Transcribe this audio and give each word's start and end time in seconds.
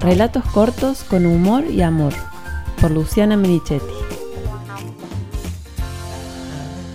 Relatos 0.00 0.42
cortos 0.54 1.04
con 1.04 1.26
humor 1.26 1.66
y 1.66 1.82
amor, 1.82 2.14
por 2.80 2.90
Luciana 2.90 3.36
Merichetti. 3.36 3.84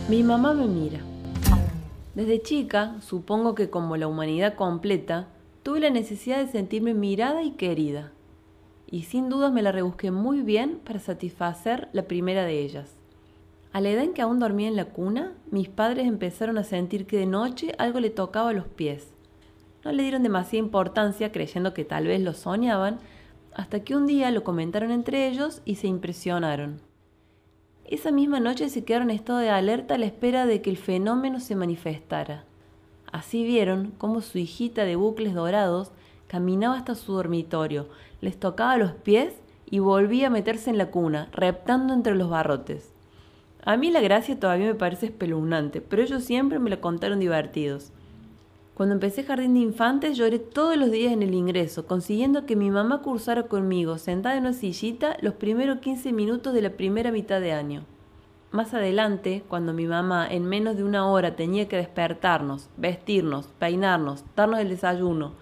Mi 0.09 0.23
mamá 0.23 0.55
me 0.55 0.65
mira. 0.65 1.01
Desde 2.15 2.41
chica, 2.41 2.96
supongo 3.01 3.53
que 3.53 3.69
como 3.69 3.96
la 3.96 4.07
humanidad 4.07 4.55
completa, 4.55 5.28
tuve 5.62 5.81
la 5.81 5.91
necesidad 5.91 6.39
de 6.39 6.51
sentirme 6.51 6.96
mirada 6.96 7.44
y 7.44 7.51
querida. 7.51 8.12
Y 8.89 9.03
sin 9.03 9.29
dudas 9.29 9.53
me 9.53 9.62
la 9.62 9.72
rebusqué 9.72 10.10
muy 10.10 10.42
bien 10.42 10.79
para 10.83 10.97
satisfacer 10.97 11.90
la 11.94 12.08
primera 12.08 12.44
de 12.44 12.60
ellas. 12.63 12.96
A 13.72 13.81
la 13.81 13.90
edad 13.90 14.03
en 14.03 14.13
que 14.13 14.24
aún 14.24 14.40
dormía 14.40 14.67
en 14.67 14.76
la 14.76 14.85
cuna, 14.85 15.33
mis 15.51 15.69
padres 15.69 16.08
empezaron 16.08 16.58
a 16.58 16.63
sentir 16.63 17.05
que 17.05 17.17
de 17.17 17.27
noche 17.27 17.76
algo 17.77 17.99
le 17.99 18.09
tocaba 18.09 18.52
los 18.52 18.66
pies. 18.66 19.14
No 19.86 19.91
le 19.91 20.02
dieron 20.02 20.23
demasiada 20.23 20.66
importancia 20.66 21.31
creyendo 21.31 21.76
que 21.76 21.85
tal 21.85 22.08
vez 22.08 22.20
lo 22.20 22.34
soñaban, 22.34 22.98
hasta 23.53 23.81
que 23.81 23.95
un 23.95 24.07
día 24.07 24.31
lo 24.31 24.43
comentaron 24.43 24.89
entre 24.89 25.30
ellos 25.30 25.62
y 25.63 25.76
se 25.76 25.85
impresionaron. 25.85 26.81
Esa 27.85 28.12
misma 28.12 28.40
noche 28.40 28.67
se 28.70 28.84
quedaron 28.84 29.12
en 29.12 29.17
estado 29.17 29.40
de 29.40 29.52
alerta 29.52 29.93
a 29.93 29.98
la 29.99 30.07
espera 30.07 30.48
de 30.48 30.63
que 30.63 30.71
el 30.71 30.77
fenómeno 30.77 31.40
se 31.40 31.55
manifestara. 31.55 32.45
Así 33.12 33.43
vieron 33.43 33.93
cómo 33.99 34.21
su 34.21 34.40
hijita 34.40 34.85
de 34.85 34.95
bucles 34.95 35.35
dorados 35.35 35.91
caminaba 36.27 36.76
hasta 36.76 36.95
su 36.95 37.13
dormitorio, 37.13 37.88
les 38.21 38.40
tocaba 38.40 38.77
los 38.77 38.93
pies 38.93 39.35
y 39.70 39.77
volvía 39.77 40.27
a 40.27 40.31
meterse 40.31 40.71
en 40.71 40.79
la 40.79 40.90
cuna, 40.90 41.29
reptando 41.31 41.93
entre 41.93 42.15
los 42.15 42.31
barrotes. 42.31 42.91
A 43.63 43.77
mí 43.77 43.91
la 43.91 44.02
gracia 44.02 44.40
todavía 44.40 44.65
me 44.65 44.76
parece 44.76 45.05
espeluznante, 45.05 45.79
pero 45.79 46.02
ellos 46.02 46.23
siempre 46.23 46.57
me 46.57 46.71
lo 46.71 46.81
contaron 46.81 47.20
divertidos. 47.20 47.91
Cuando 48.75 48.93
empecé 48.93 49.23
jardín 49.23 49.55
de 49.55 49.61
infantes 49.61 50.17
lloré 50.17 50.38
todos 50.38 50.77
los 50.77 50.91
días 50.91 51.13
en 51.13 51.23
el 51.23 51.34
ingreso, 51.34 51.88
consiguiendo 51.88 52.45
que 52.45 52.55
mi 52.55 52.70
mamá 52.70 53.01
cursara 53.01 53.43
conmigo, 53.43 53.98
sentada 53.98 54.35
en 54.35 54.41
una 54.41 54.53
sillita, 54.53 55.18
los 55.21 55.34
primeros 55.34 55.79
15 55.79 56.12
minutos 56.13 56.54
de 56.54 56.62
la 56.62 56.70
primera 56.71 57.12
mitad 57.12 57.41
de 57.41 57.53
año. 57.53 57.85
Más 58.51 58.73
adelante, 58.73 59.43
cuando 59.48 59.73
mi 59.73 59.85
mamá 59.85 60.27
en 60.29 60.46
menos 60.46 60.76
de 60.76 60.84
una 60.84 61.07
hora 61.07 61.35
tenía 61.35 61.68
que 61.68 61.77
despertarnos, 61.77 62.70
vestirnos, 62.77 63.48
peinarnos, 63.59 64.23
darnos 64.36 64.59
el 64.59 64.70
desayuno 64.70 65.34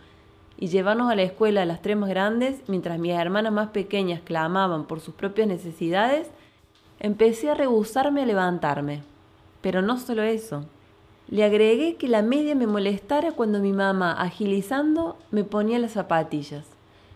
y 0.57 0.67
llevarnos 0.67 1.11
a 1.11 1.15
la 1.15 1.23
escuela 1.23 1.63
a 1.63 1.65
las 1.65 1.81
tres 1.81 1.97
más 1.97 2.09
grandes, 2.09 2.61
mientras 2.67 2.99
mis 2.99 3.13
hermanas 3.13 3.51
más 3.51 3.69
pequeñas 3.69 4.21
clamaban 4.21 4.85
por 4.85 4.99
sus 4.99 5.15
propias 5.15 5.47
necesidades, 5.47 6.29
Empecé 7.03 7.49
a 7.49 7.53
rehusarme 7.53 8.21
a 8.21 8.25
levantarme. 8.25 9.03
Pero 9.61 9.81
no 9.81 9.99
solo 9.99 10.23
eso. 10.23 10.65
Le 11.33 11.43
agregué 11.43 11.95
que 11.95 12.07
la 12.07 12.21
media 12.21 12.53
me 12.53 12.67
molestara 12.67 13.31
cuando 13.31 13.57
mi 13.57 13.73
mamá, 13.73 14.11
agilizando, 14.11 15.17
me 15.31 15.43
ponía 15.43 15.79
las 15.79 15.93
zapatillas. 15.93 16.63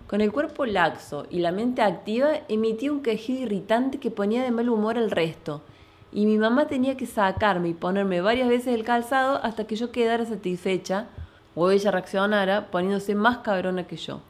Con 0.08 0.22
el 0.22 0.32
cuerpo 0.32 0.66
laxo 0.66 1.28
y 1.30 1.38
la 1.38 1.52
mente 1.52 1.84
activa, 1.84 2.30
emitía 2.48 2.92
un 2.92 3.04
quejido 3.04 3.44
irritante 3.44 4.00
que 4.00 4.10
ponía 4.10 4.42
de 4.42 4.50
mal 4.50 4.70
humor 4.70 4.98
al 4.98 5.12
resto, 5.12 5.62
y 6.12 6.26
mi 6.26 6.40
mamá 6.40 6.66
tenía 6.66 6.98
que 6.98 7.06
sacarme 7.06 7.70
y 7.70 7.74
ponerme 7.76 8.22
varias 8.22 8.50
veces 8.50 8.74
el 8.74 8.84
calzado 8.84 9.40
hasta 9.44 9.68
que 9.68 9.76
yo 9.76 9.92
quedara 9.92 10.26
satisfecha 10.26 11.10
o 11.54 11.70
ella 11.70 11.92
reaccionara 11.92 12.72
poniéndose 12.72 13.14
más 13.14 13.38
cabrona 13.38 13.86
que 13.86 13.98
yo. 13.98 14.22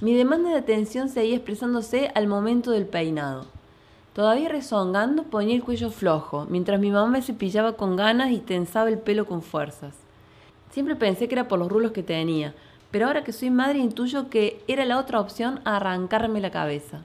Mi 0.00 0.14
demanda 0.14 0.48
de 0.48 0.56
atención 0.56 1.10
seguía 1.10 1.36
expresándose 1.36 2.10
al 2.14 2.26
momento 2.26 2.70
del 2.70 2.86
peinado. 2.86 3.57
Todavía 4.18 4.48
rezongando 4.48 5.22
ponía 5.22 5.54
el 5.54 5.62
cuello 5.62 5.92
flojo, 5.92 6.44
mientras 6.50 6.80
mi 6.80 6.90
mamá 6.90 7.08
me 7.08 7.22
cepillaba 7.22 7.74
con 7.74 7.94
ganas 7.94 8.32
y 8.32 8.38
tensaba 8.38 8.88
el 8.88 8.98
pelo 8.98 9.26
con 9.26 9.42
fuerzas. 9.42 9.94
Siempre 10.70 10.96
pensé 10.96 11.28
que 11.28 11.36
era 11.36 11.46
por 11.46 11.60
los 11.60 11.68
rulos 11.68 11.92
que 11.92 12.02
tenía, 12.02 12.52
pero 12.90 13.06
ahora 13.06 13.22
que 13.22 13.32
soy 13.32 13.50
madre 13.50 13.78
intuyo 13.78 14.28
que 14.28 14.60
era 14.66 14.84
la 14.86 14.98
otra 14.98 15.20
opción 15.20 15.60
arrancarme 15.64 16.40
la 16.40 16.50
cabeza. 16.50 17.02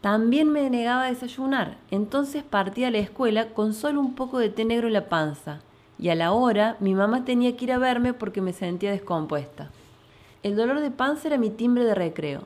También 0.00 0.52
me 0.52 0.70
negaba 0.70 1.06
a 1.06 1.08
desayunar, 1.08 1.78
entonces 1.90 2.44
partía 2.44 2.86
a 2.86 2.90
la 2.92 2.98
escuela 2.98 3.48
con 3.48 3.74
solo 3.74 3.98
un 4.00 4.14
poco 4.14 4.38
de 4.38 4.50
té 4.50 4.64
negro 4.64 4.86
en 4.86 4.92
la 4.92 5.08
panza, 5.08 5.62
y 5.98 6.10
a 6.10 6.14
la 6.14 6.30
hora 6.30 6.76
mi 6.78 6.94
mamá 6.94 7.24
tenía 7.24 7.56
que 7.56 7.64
ir 7.64 7.72
a 7.72 7.78
verme 7.78 8.12
porque 8.12 8.40
me 8.40 8.52
sentía 8.52 8.92
descompuesta. 8.92 9.70
El 10.44 10.54
dolor 10.54 10.78
de 10.78 10.92
panza 10.92 11.26
era 11.26 11.38
mi 11.38 11.50
timbre 11.50 11.84
de 11.84 11.96
recreo. 11.96 12.44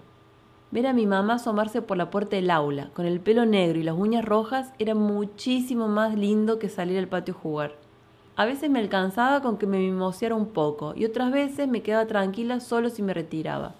Ver 0.72 0.86
a 0.86 0.94
mi 0.94 1.06
mamá 1.06 1.34
asomarse 1.34 1.82
por 1.82 1.98
la 1.98 2.08
puerta 2.10 2.36
del 2.36 2.50
aula, 2.50 2.88
con 2.94 3.04
el 3.04 3.20
pelo 3.20 3.44
negro 3.44 3.78
y 3.78 3.82
las 3.82 3.94
uñas 3.94 4.24
rojas, 4.24 4.72
era 4.78 4.94
muchísimo 4.94 5.86
más 5.86 6.16
lindo 6.16 6.58
que 6.58 6.70
salir 6.70 6.98
al 6.98 7.08
patio 7.08 7.34
a 7.34 7.38
jugar. 7.38 7.74
A 8.36 8.46
veces 8.46 8.70
me 8.70 8.78
alcanzaba 8.78 9.42
con 9.42 9.58
que 9.58 9.66
me 9.66 9.76
mimoseara 9.76 10.34
un 10.34 10.46
poco 10.46 10.94
y 10.96 11.04
otras 11.04 11.30
veces 11.30 11.68
me 11.68 11.82
quedaba 11.82 12.06
tranquila 12.06 12.58
solo 12.60 12.88
si 12.88 13.02
me 13.02 13.12
retiraba. 13.12 13.74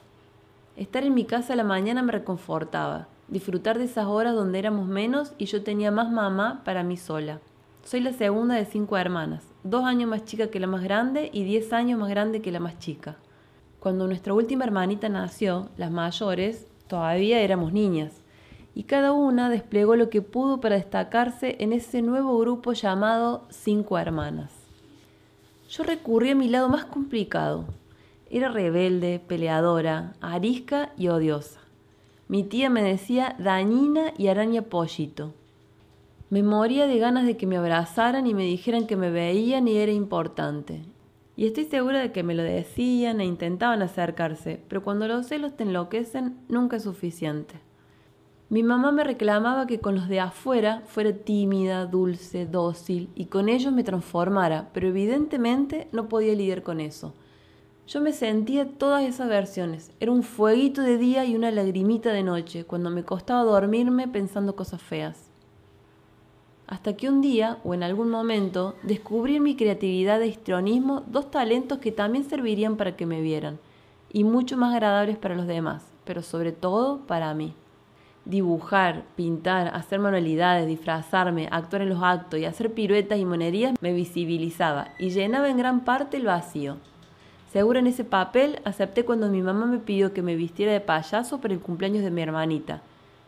Estar 0.77 1.05
en 1.05 1.15
mi 1.15 1.25
casa 1.25 1.55
a 1.55 1.57
la 1.57 1.65
mañana 1.65 2.03
me 2.03 2.13
reconfortaba, 2.13 3.09
disfrutar 3.29 3.79
de 3.79 3.87
esas 3.87 4.05
horas 4.05 4.35
donde 4.35 4.59
éramos 4.59 4.87
menos 4.87 5.33
y 5.39 5.47
yo 5.47 5.63
tenía 5.63 5.91
más 5.91 6.11
mamá 6.11 6.61
para 6.63 6.83
mí 6.83 6.99
sola. 6.99 7.41
Soy 7.87 8.01
la 8.01 8.13
segunda 8.13 8.55
de 8.55 8.67
cinco 8.67 8.99
hermanas, 8.99 9.45
dos 9.65 9.85
años 9.85 10.11
más 10.11 10.27
chica 10.27 10.49
que 10.49 10.61
la 10.61 10.67
más 10.67 10.83
grande 10.83 11.31
y 11.33 11.45
diez 11.45 11.73
años 11.73 11.99
más 11.99 12.11
grande 12.11 12.43
que 12.43 12.53
la 12.53 12.61
más 12.61 12.79
chica. 12.79 13.17
Cuando 13.81 14.07
nuestra 14.07 14.35
última 14.35 14.65
hermanita 14.65 15.09
nació, 15.09 15.71
las 15.79 15.91
mayores, 15.91 16.69
Todavía 16.87 17.41
éramos 17.41 17.73
niñas, 17.73 18.23
y 18.75 18.85
cada 18.85 19.13
una 19.13 19.51
desplegó 19.51 19.97
lo 19.97 20.11
que 20.11 20.23
pudo 20.23 20.61
para 20.61 20.77
destacarse 20.77 21.57
en 21.61 21.73
ese 21.73 22.03
nuevo 22.03 22.39
grupo 22.39 22.73
llamado 22.73 23.47
Cinco 23.51 23.99
Hermanas. 23.99 24.53
Yo 25.69 25.85
recurrí 25.85 26.31
a 26.31 26.35
mi 26.35 26.49
lado 26.49 26.69
más 26.69 26.85
complicado. 26.85 27.65
Era 28.31 28.49
rebelde, 28.49 29.21
peleadora, 29.27 30.15
arisca 30.21 30.93
y 30.97 31.09
odiosa. 31.09 31.61
Mi 32.29 32.45
tía 32.45 32.71
me 32.71 32.83
decía 32.83 33.37
dañina 33.39 34.13
y 34.17 34.29
araña 34.29 34.63
pollito. 34.63 35.35
Me 36.31 36.43
moría 36.43 36.87
de 36.87 36.99
ganas 36.99 37.27
de 37.27 37.37
que 37.37 37.47
me 37.47 37.59
abrazaran 37.59 38.27
y 38.27 38.33
me 38.33 38.45
dijeran 38.45 38.87
que 38.87 38.97
me 38.97 39.11
veían 39.11 39.69
y 39.69 39.77
era 39.77 39.93
importante. 39.93 40.83
Y 41.35 41.47
estoy 41.47 41.65
segura 41.65 42.01
de 42.01 42.13
que 42.13 42.23
me 42.23 42.35
lo 42.35 42.43
decían 42.43 43.21
e 43.21 43.25
intentaban 43.25 43.81
acercarse, 43.83 44.61
pero 44.69 44.83
cuando 44.83 45.09
los 45.09 45.27
celos 45.27 45.57
te 45.57 45.63
enloquecen, 45.63 46.39
nunca 46.49 46.77
es 46.77 46.83
suficiente. 46.83 47.55
Mi 48.51 48.63
mamá 48.63 48.93
me 48.93 49.03
reclamaba 49.03 49.67
que 49.67 49.81
con 49.81 49.95
los 49.95 50.09
de 50.09 50.21
afuera 50.21 50.83
fuera 50.85 51.15
tímida, 51.15 51.87
dulce, 51.87 52.45
dócil 52.45 53.09
y 53.15 53.27
con 53.27 53.49
ellos 53.49 53.73
me 53.73 53.83
transformara, 53.83 54.69
pero 54.75 54.89
evidentemente 54.89 55.89
no 55.91 56.11
podía 56.11 56.35
lidiar 56.35 56.63
con 56.63 56.79
eso. 56.79 57.15
Yo 57.87 58.03
me 58.03 58.13
sentía 58.13 58.69
todas 58.69 59.05
esas 59.05 59.29
versiones. 59.29 59.91
Era 60.01 60.13
un 60.13 60.23
fueguito 60.23 60.83
de 60.83 60.99
día 60.99 61.25
y 61.25 61.35
una 61.35 61.51
lagrimita 61.51 62.13
de 62.13 62.23
noche, 62.23 62.65
cuando 62.65 62.91
me 62.91 63.05
costaba 63.05 63.43
dormirme 63.43 64.07
pensando 64.07 64.55
cosas 64.55 64.83
feas 64.83 65.32
hasta 66.73 66.97
que 66.97 67.07
un 67.07 67.21
día 67.21 67.59
o 67.65 67.75
en 67.75 67.83
algún 67.83 68.09
momento 68.09 68.77
descubrí 68.83 69.37
en 69.37 69.43
mi 69.43 69.57
creatividad 69.57 70.19
de 70.19 70.29
histrionismo 70.29 71.03
dos 71.07 71.31
talentos 71.31 71.81
que 71.81 71.93
también 71.93 72.25
servirían 72.25 72.79
para 72.79 72.97
que 72.97 73.05
me 73.05 73.21
vieran, 73.21 73.59
y 74.11 74.25
mucho 74.25 74.57
más 74.57 74.73
agradables 74.73 75.19
para 75.19 75.35
los 75.35 75.47
demás, 75.47 75.85
pero 76.07 76.23
sobre 76.23 76.51
todo 76.51 77.01
para 77.01 77.35
mí. 77.35 77.53
Dibujar, 78.25 79.03
pintar, 79.17 79.69
hacer 79.75 79.99
manualidades, 79.99 80.67
disfrazarme, 80.67 81.47
actuar 81.53 81.83
en 81.83 81.91
los 81.91 82.03
actos 82.03 82.41
y 82.41 82.47
hacer 82.47 82.73
piruetas 82.73 83.19
y 83.19 83.27
monerías 83.27 83.75
me 83.83 83.93
visibilizaba 83.93 84.95
y 84.99 85.11
llenaba 85.11 85.51
en 85.51 85.59
gran 85.59 85.85
parte 85.85 86.17
el 86.17 86.25
vacío. 86.25 86.79
Seguro 87.53 87.81
en 87.81 87.87
ese 87.87 88.05
papel 88.05 88.61
acepté 88.65 89.05
cuando 89.05 89.29
mi 89.29 89.43
mamá 89.43 89.67
me 89.67 89.77
pidió 89.77 90.15
que 90.15 90.23
me 90.23 90.37
vistiera 90.37 90.73
de 90.73 90.81
payaso 90.81 91.39
para 91.39 91.53
el 91.53 91.61
cumpleaños 91.61 92.03
de 92.03 92.11
mi 92.11 92.23
hermanita, 92.23 92.81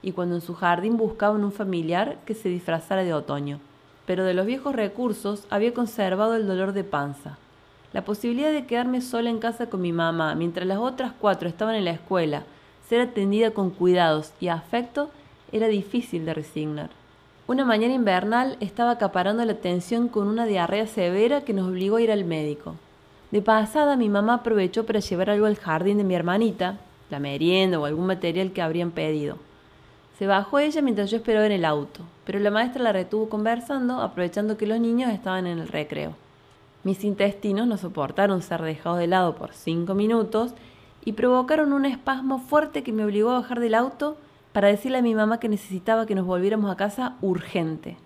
y 0.04 0.12
cuando 0.12 0.34
en 0.34 0.42
su 0.42 0.54
jardín 0.54 0.98
buscaban 0.98 1.42
un 1.42 1.52
familiar 1.52 2.18
que 2.26 2.34
se 2.34 2.50
disfrazara 2.50 3.04
de 3.04 3.14
otoño. 3.14 3.58
Pero 4.06 4.24
de 4.24 4.34
los 4.34 4.44
viejos 4.44 4.74
recursos 4.74 5.46
había 5.48 5.72
conservado 5.72 6.36
el 6.36 6.46
dolor 6.46 6.74
de 6.74 6.84
panza. 6.84 7.38
La 7.94 8.04
posibilidad 8.04 8.52
de 8.52 8.66
quedarme 8.66 9.00
sola 9.00 9.30
en 9.30 9.38
casa 9.38 9.70
con 9.70 9.80
mi 9.80 9.92
mamá 9.92 10.34
mientras 10.34 10.66
las 10.66 10.78
otras 10.78 11.12
cuatro 11.18 11.48
estaban 11.48 11.74
en 11.74 11.86
la 11.86 11.92
escuela, 11.92 12.42
ser 12.86 13.00
atendida 13.00 13.52
con 13.52 13.70
cuidados 13.70 14.32
y 14.40 14.48
afecto, 14.48 15.08
era 15.52 15.68
difícil 15.68 16.26
de 16.26 16.34
resignar. 16.34 16.90
Una 17.46 17.64
mañana 17.64 17.94
invernal 17.94 18.58
estaba 18.60 18.90
acaparando 18.90 19.44
la 19.44 19.52
atención 19.52 20.08
con 20.08 20.28
una 20.28 20.44
diarrea 20.44 20.86
severa 20.86 21.42
que 21.42 21.54
nos 21.54 21.68
obligó 21.68 21.96
a 21.96 22.02
ir 22.02 22.12
al 22.12 22.24
médico. 22.24 22.74
De 23.30 23.40
pasada 23.40 23.96
mi 23.96 24.10
mamá 24.10 24.34
aprovechó 24.34 24.84
para 24.84 25.00
llevar 25.00 25.30
algo 25.30 25.46
al 25.46 25.56
jardín 25.56 25.96
de 25.96 26.04
mi 26.04 26.14
hermanita, 26.14 26.78
la 27.10 27.20
merienda 27.20 27.78
o 27.78 27.86
algún 27.86 28.06
material 28.06 28.52
que 28.52 28.60
habrían 28.60 28.90
pedido. 28.90 29.38
Se 30.18 30.26
bajó 30.28 30.60
ella 30.60 30.80
mientras 30.80 31.10
yo 31.10 31.16
esperaba 31.16 31.46
en 31.46 31.52
el 31.52 31.64
auto, 31.64 32.02
pero 32.24 32.38
la 32.38 32.52
maestra 32.52 32.82
la 32.82 32.92
retuvo 32.92 33.28
conversando, 33.28 34.00
aprovechando 34.00 34.56
que 34.56 34.66
los 34.66 34.78
niños 34.78 35.10
estaban 35.10 35.46
en 35.46 35.58
el 35.58 35.68
recreo. 35.68 36.14
Mis 36.84 37.02
intestinos 37.02 37.66
no 37.66 37.78
soportaron 37.78 38.42
ser 38.42 38.62
dejados 38.62 38.98
de 38.98 39.08
lado 39.08 39.34
por 39.34 39.52
cinco 39.54 39.94
minutos 39.94 40.54
y 41.04 41.14
provocaron 41.14 41.72
un 41.72 41.84
espasmo 41.84 42.38
fuerte 42.38 42.82
que 42.82 42.92
me 42.92 43.04
obligó 43.04 43.30
a 43.30 43.40
bajar 43.40 43.58
del 43.58 43.74
auto 43.74 44.16
para 44.52 44.68
decirle 44.68 44.98
a 44.98 45.02
mi 45.02 45.14
mamá 45.14 45.40
que 45.40 45.48
necesitaba 45.48 46.06
que 46.06 46.14
nos 46.14 46.26
volviéramos 46.26 46.70
a 46.70 46.76
casa 46.76 47.16
urgente. 47.20 47.96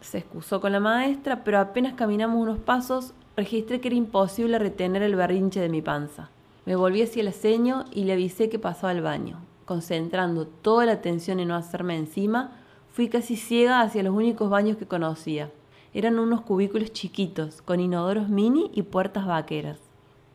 Se 0.00 0.18
excusó 0.18 0.60
con 0.60 0.70
la 0.70 0.78
maestra, 0.78 1.42
pero 1.42 1.58
apenas 1.58 1.94
caminamos 1.94 2.40
unos 2.40 2.58
pasos, 2.58 3.12
registré 3.36 3.80
que 3.80 3.88
era 3.88 3.96
imposible 3.96 4.58
retener 4.60 5.02
el 5.02 5.16
berrinche 5.16 5.58
de 5.58 5.68
mi 5.68 5.82
panza. 5.82 6.28
Me 6.64 6.76
volví 6.76 7.02
hacia 7.02 7.22
el 7.22 7.32
ceño 7.32 7.86
y 7.90 8.04
le 8.04 8.12
avisé 8.12 8.48
que 8.48 8.60
pasaba 8.60 8.90
al 8.90 9.02
baño. 9.02 9.38
Concentrando 9.66 10.46
toda 10.46 10.86
la 10.86 10.92
atención 10.92 11.40
en 11.40 11.48
no 11.48 11.56
hacerme 11.56 11.96
encima, 11.96 12.52
fui 12.92 13.08
casi 13.08 13.34
ciega 13.36 13.80
hacia 13.80 14.04
los 14.04 14.14
únicos 14.14 14.48
baños 14.48 14.76
que 14.76 14.86
conocía. 14.86 15.50
Eran 15.92 16.20
unos 16.20 16.42
cubículos 16.42 16.92
chiquitos, 16.92 17.62
con 17.62 17.80
inodoros 17.80 18.28
mini 18.28 18.70
y 18.74 18.82
puertas 18.82 19.26
vaqueras. 19.26 19.80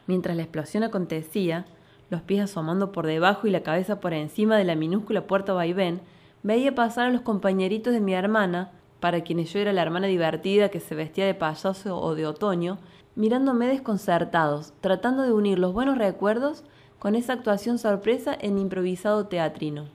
Mientras 0.06 0.36
la 0.36 0.44
explosión 0.44 0.83
acontecía, 0.83 1.66
los 2.10 2.22
pies 2.22 2.44
asomando 2.44 2.92
por 2.92 3.07
debajo 3.07 3.48
y 3.48 3.51
la 3.51 3.63
cabeza 3.63 4.01
por 4.01 4.12
encima 4.12 4.57
de 4.57 4.66
la 4.66 4.75
minúscula 4.75 5.28
puerta 5.28 5.54
vaivén, 5.54 6.01
veía 6.44 6.75
pasar 6.75 7.07
a 7.07 7.12
los 7.12 7.22
compañeritos 7.22 7.94
de 7.94 8.01
mi 8.01 8.13
hermana, 8.13 8.72
para 9.00 9.22
quienes 9.22 9.54
yo 9.54 9.60
era 9.60 9.72
la 9.72 9.81
hermana 9.81 10.07
divertida 10.07 10.68
que 10.68 10.81
se 10.81 10.94
vestía 10.94 11.25
de 11.25 11.36
payaso 11.36 11.98
o 11.98 12.16
de 12.16 12.28
otoño, 12.28 12.80
mirándome 13.16 13.68
desconcertados, 13.68 14.74
tratando 14.81 15.24
de 15.24 15.31
unir 15.31 15.57
los 15.57 15.72
buenos 15.72 15.98
recuerdos 15.98 16.66
con 17.01 17.15
esa 17.15 17.33
actuación 17.33 17.80
sorpresa 17.80 18.38
en 18.39 18.59
improvisado 18.59 19.25
teatrino. 19.25 19.86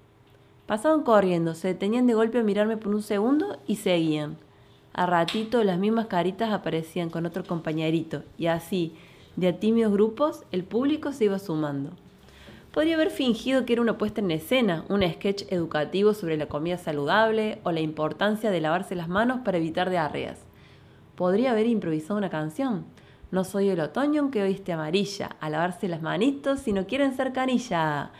Pasaban 0.66 1.04
corriendo, 1.04 1.54
se 1.54 1.68
detenían 1.68 2.08
de 2.08 2.14
golpe 2.14 2.40
a 2.40 2.42
mirarme 2.42 2.76
por 2.76 2.92
un 2.92 3.02
segundo 3.02 3.58
y 3.64 3.76
seguían. 3.76 4.38
A 4.92 5.06
ratito 5.06 5.62
las 5.62 5.78
mismas 5.78 6.08
caritas 6.08 6.52
aparecían 6.52 7.08
con 7.08 7.24
otro 7.24 7.44
compañerito, 7.44 8.24
y 8.36 8.48
así, 8.48 8.92
de 9.36 9.46
a 9.46 9.60
tímidos 9.60 9.92
grupos, 9.92 10.42
el 10.50 10.64
público 10.64 11.12
se 11.12 11.26
iba 11.26 11.38
sumando. 11.38 11.90
Podría 12.72 12.96
haber 12.96 13.10
fingido 13.10 13.64
que 13.64 13.74
era 13.74 13.82
una 13.82 13.98
puesta 13.98 14.20
en 14.20 14.32
escena, 14.32 14.84
un 14.88 15.08
sketch 15.08 15.44
educativo 15.52 16.12
sobre 16.12 16.36
la 16.36 16.46
comida 16.46 16.76
saludable 16.76 17.60
o 17.62 17.70
la 17.70 17.82
importancia 17.82 18.50
de 18.50 18.60
lavarse 18.60 18.96
las 18.96 19.06
manos 19.06 19.42
para 19.44 19.58
evitar 19.58 19.90
diarreas. 19.90 20.40
Podría 21.14 21.52
haber 21.52 21.68
improvisado 21.68 22.18
una 22.18 22.30
canción, 22.30 22.84
no 23.32 23.42
soy 23.42 23.68
el 23.70 23.80
otoño 23.80 24.30
que 24.30 24.42
oíste 24.42 24.72
amarilla, 24.72 25.34
a 25.40 25.50
lavarse 25.50 25.88
las 25.88 26.00
manitos 26.00 26.60
si 26.60 26.72
no 26.72 26.86
quieren 26.86 27.16
ser 27.16 27.32
canilla. 27.32 28.10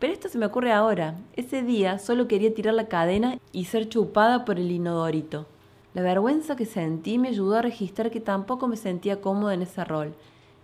Pero 0.00 0.12
esto 0.12 0.28
se 0.28 0.38
me 0.38 0.46
ocurre 0.46 0.72
ahora. 0.72 1.14
Ese 1.36 1.62
día 1.62 1.98
solo 1.98 2.26
quería 2.26 2.52
tirar 2.52 2.74
la 2.74 2.88
cadena 2.88 3.38
y 3.52 3.66
ser 3.66 3.88
chupada 3.88 4.44
por 4.44 4.58
el 4.58 4.70
inodorito. 4.70 5.46
La 5.94 6.02
vergüenza 6.02 6.56
que 6.56 6.66
sentí 6.66 7.18
me 7.18 7.28
ayudó 7.28 7.56
a 7.56 7.62
registrar 7.62 8.10
que 8.10 8.20
tampoco 8.20 8.66
me 8.66 8.76
sentía 8.76 9.20
cómoda 9.20 9.54
en 9.54 9.62
ese 9.62 9.84
rol 9.84 10.14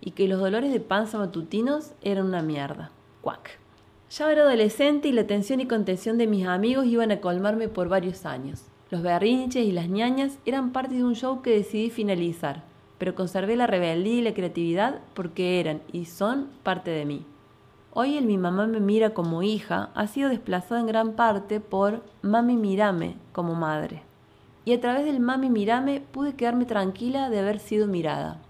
y 0.01 0.11
que 0.11 0.27
los 0.27 0.39
dolores 0.39 0.71
de 0.73 0.79
panza 0.81 1.17
matutinos 1.17 1.93
eran 2.01 2.25
una 2.25 2.41
mierda. 2.41 2.91
Cuac. 3.21 3.59
Ya 4.11 4.31
era 4.31 4.43
adolescente 4.43 5.07
y 5.07 5.13
la 5.13 5.21
atención 5.21 5.61
y 5.61 5.67
contención 5.67 6.17
de 6.17 6.27
mis 6.27 6.45
amigos 6.45 6.85
iban 6.85 7.11
a 7.11 7.21
colmarme 7.21 7.69
por 7.69 7.87
varios 7.87 8.25
años. 8.25 8.63
Los 8.91 9.01
berrinches 9.01 9.65
y 9.65 9.71
las 9.71 9.89
ñañas 9.89 10.37
eran 10.45 10.71
parte 10.71 10.95
de 10.95 11.03
un 11.03 11.15
show 11.15 11.41
que 11.41 11.51
decidí 11.51 11.89
finalizar 11.89 12.74
pero 12.97 13.15
conservé 13.15 13.55
la 13.55 13.67
rebeldía 13.67 14.15
y 14.15 14.21
la 14.21 14.33
creatividad 14.33 14.99
porque 15.13 15.59
eran 15.59 15.81
y 15.91 16.05
son 16.05 16.49
parte 16.63 16.91
de 16.91 17.05
mí. 17.05 17.25
Hoy 17.93 18.17
el 18.17 18.25
mi 18.25 18.37
mamá 18.37 18.67
me 18.67 18.79
mira 18.79 19.11
como 19.11 19.41
hija 19.41 19.89
ha 19.95 20.07
sido 20.07 20.29
desplazado 20.29 20.81
en 20.81 20.87
gran 20.87 21.13
parte 21.13 21.59
por 21.59 22.03
mami 22.21 22.57
mirame 22.57 23.15
como 23.31 23.55
madre. 23.55 24.03
Y 24.65 24.73
a 24.73 24.81
través 24.81 25.05
del 25.05 25.19
mami 25.19 25.49
mirame 25.49 26.01
pude 26.01 26.35
quedarme 26.35 26.65
tranquila 26.65 27.29
de 27.29 27.39
haber 27.39 27.59
sido 27.59 27.87
mirada. 27.87 28.41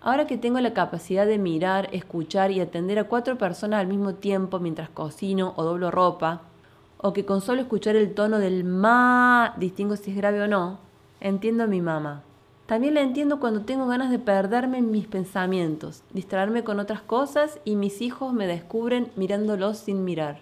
Ahora 0.00 0.26
que 0.26 0.38
tengo 0.38 0.60
la 0.60 0.74
capacidad 0.74 1.26
de 1.26 1.38
mirar, 1.38 1.88
escuchar 1.92 2.50
y 2.50 2.60
atender 2.60 2.98
a 2.98 3.04
cuatro 3.04 3.36
personas 3.36 3.80
al 3.80 3.88
mismo 3.88 4.14
tiempo 4.14 4.60
mientras 4.60 4.90
cocino 4.90 5.54
o 5.56 5.64
doblo 5.64 5.90
ropa, 5.90 6.42
o 6.98 7.12
que 7.12 7.24
con 7.24 7.40
solo 7.40 7.62
escuchar 7.62 7.96
el 7.96 8.14
tono 8.14 8.38
del 8.38 8.64
ma 8.64 9.54
distingo 9.56 9.96
si 9.96 10.10
es 10.10 10.16
grave 10.16 10.42
o 10.42 10.48
no, 10.48 10.78
entiendo 11.20 11.64
a 11.64 11.66
mi 11.68 11.80
mamá. 11.80 12.22
También 12.68 12.92
la 12.92 13.00
entiendo 13.00 13.40
cuando 13.40 13.62
tengo 13.62 13.86
ganas 13.86 14.10
de 14.10 14.18
perderme 14.18 14.76
en 14.76 14.90
mis 14.90 15.06
pensamientos, 15.06 16.02
distraerme 16.12 16.64
con 16.64 16.78
otras 16.80 17.00
cosas 17.00 17.58
y 17.64 17.76
mis 17.76 18.02
hijos 18.02 18.34
me 18.34 18.46
descubren 18.46 19.08
mirándolos 19.16 19.78
sin 19.78 20.04
mirar. 20.04 20.40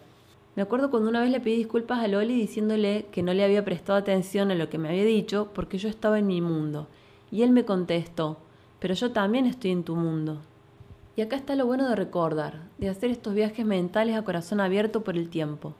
Me 0.56 0.62
acuerdo 0.62 0.90
cuando 0.90 1.08
una 1.08 1.20
vez 1.20 1.31
le 1.31 1.38
pedí 1.38 1.55
disculpas 1.55 2.00
a 2.00 2.08
Loli 2.08 2.34
diciéndole 2.34 3.06
que 3.12 3.23
no 3.23 3.32
le 3.32 3.44
había 3.44 3.64
prestado 3.64 3.96
atención 3.96 4.50
a 4.50 4.56
lo 4.56 4.69
que 4.69 4.76
me 4.76 4.88
había 4.88 5.05
dicho 5.05 5.50
porque 5.55 5.78
yo 5.78 5.88
estaba 5.88 6.19
en 6.19 6.26
mi 6.26 6.40
mundo. 6.40 6.88
Y 7.31 7.43
él 7.43 7.52
me 7.52 7.64
contestó, 7.64 8.38
pero 8.81 8.94
yo 8.94 9.12
también 9.12 9.46
estoy 9.46 9.70
en 9.70 9.84
tu 9.84 9.94
mundo. 9.94 10.38
Y 11.14 11.20
acá 11.20 11.37
está 11.37 11.55
lo 11.55 11.64
bueno 11.64 11.88
de 11.88 11.94
recordar, 11.94 12.62
de 12.78 12.88
hacer 12.88 13.12
estos 13.12 13.34
viajes 13.34 13.64
mentales 13.64 14.17
a 14.17 14.23
corazón 14.23 14.58
abierto 14.58 15.05
por 15.05 15.17
el 15.17 15.28
tiempo. 15.28 15.75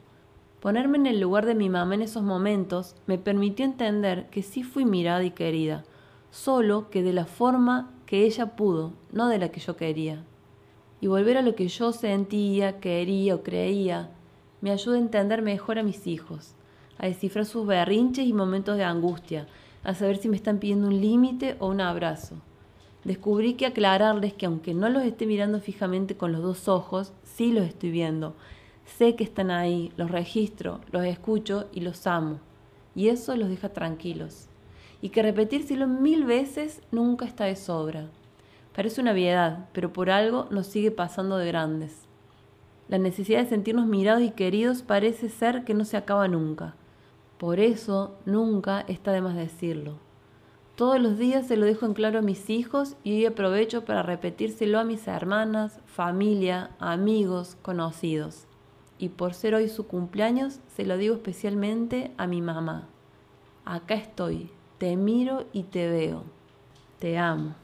Ponerme 0.61 0.97
en 0.97 1.07
el 1.07 1.19
lugar 1.19 1.45
de 1.45 1.55
mi 1.55 1.67
mamá 1.67 1.95
en 1.95 2.03
esos 2.03 2.23
momentos 2.23 2.95
me 3.05 3.17
permitió 3.17 3.65
entender 3.65 4.27
que 4.29 4.43
sí 4.43 4.63
fui 4.63 4.85
mirada 4.85 5.25
y 5.25 5.31
querida, 5.31 5.83
solo 6.31 6.89
que 6.89 7.03
de 7.03 7.13
la 7.13 7.25
forma 7.25 7.91
que 8.05 8.25
ella 8.25 8.55
pudo, 8.55 8.93
no 9.11 9.27
de 9.27 9.37
la 9.37 9.49
que 9.49 9.59
yo 9.59 9.75
quería. 9.75 10.23
Y 11.01 11.07
volver 11.07 11.37
a 11.37 11.41
lo 11.41 11.55
que 11.55 11.67
yo 11.67 11.91
sentía, 11.91 12.79
quería 12.79 13.35
o 13.35 13.43
creía, 13.43 14.09
me 14.61 14.71
ayuda 14.71 14.95
a 14.95 14.99
entender 14.99 15.41
mejor 15.41 15.77
a 15.77 15.83
mis 15.83 16.07
hijos, 16.07 16.55
a 16.97 17.05
descifrar 17.05 17.45
sus 17.45 17.67
berrinches 17.67 18.25
y 18.25 18.33
momentos 18.33 18.77
de 18.77 18.83
angustia, 18.83 19.47
a 19.83 19.93
saber 19.93 20.17
si 20.17 20.29
me 20.29 20.35
están 20.35 20.57
pidiendo 20.57 20.87
un 20.87 20.99
límite 20.99 21.55
o 21.59 21.67
un 21.67 21.81
abrazo. 21.81 22.35
Descubrí 23.03 23.53
que 23.53 23.67
aclararles 23.67 24.33
que 24.33 24.47
aunque 24.47 24.73
no 24.73 24.89
los 24.89 25.03
esté 25.03 25.27
mirando 25.27 25.59
fijamente 25.59 26.17
con 26.17 26.31
los 26.31 26.41
dos 26.41 26.67
ojos, 26.67 27.13
sí 27.23 27.51
los 27.51 27.65
estoy 27.65 27.91
viendo. 27.91 28.35
Sé 28.85 29.15
que 29.15 29.23
están 29.23 29.51
ahí, 29.51 29.91
los 29.95 30.11
registro, 30.11 30.81
los 30.91 31.05
escucho 31.05 31.67
y 31.71 31.81
los 31.81 32.07
amo. 32.07 32.39
Y 32.95 33.09
eso 33.09 33.35
los 33.35 33.49
deja 33.49 33.69
tranquilos 33.69 34.49
y 35.01 35.09
que 35.09 35.21
repetírselo 35.21 35.87
mil 35.87 36.25
veces 36.25 36.81
nunca 36.91 37.25
está 37.25 37.45
de 37.45 37.55
sobra. 37.55 38.09
Parece 38.75 39.01
una 39.01 39.13
viedad, 39.13 39.69
pero 39.73 39.91
por 39.93 40.09
algo 40.09 40.47
nos 40.51 40.67
sigue 40.67 40.91
pasando 40.91 41.37
de 41.37 41.47
grandes. 41.47 42.07
La 42.87 42.97
necesidad 42.97 43.39
de 43.43 43.49
sentirnos 43.49 43.87
mirados 43.87 44.23
y 44.23 44.31
queridos 44.31 44.81
parece 44.81 45.29
ser 45.29 45.63
que 45.63 45.73
no 45.73 45.83
se 45.83 45.97
acaba 45.97 46.27
nunca. 46.27 46.75
Por 47.37 47.59
eso 47.59 48.15
nunca 48.25 48.81
está 48.87 49.11
de 49.11 49.21
más 49.21 49.35
decirlo. 49.35 49.99
Todos 50.75 50.99
los 50.99 51.17
días 51.17 51.47
se 51.47 51.57
lo 51.57 51.65
dejo 51.65 51.87
en 51.87 51.95
claro 51.95 52.19
a 52.19 52.21
mis 52.21 52.51
hijos 52.51 52.95
y 53.03 53.13
hoy 53.13 53.25
aprovecho 53.25 53.83
para 53.83 54.03
repetírselo 54.03 54.79
a 54.79 54.83
mis 54.83 55.07
hermanas, 55.07 55.79
familia, 55.85 56.69
amigos, 56.79 57.57
conocidos. 57.63 58.45
Y 58.99 59.09
por 59.09 59.33
ser 59.33 59.55
hoy 59.55 59.69
su 59.69 59.87
cumpleaños, 59.87 60.59
se 60.67 60.85
lo 60.85 60.97
digo 60.97 61.15
especialmente 61.15 62.11
a 62.17 62.27
mi 62.27 62.41
mamá. 62.41 62.87
Acá 63.65 63.95
estoy, 63.95 64.51
te 64.77 64.95
miro 64.95 65.45
y 65.53 65.63
te 65.63 65.89
veo. 65.89 66.23
Te 66.99 67.17
amo. 67.17 67.55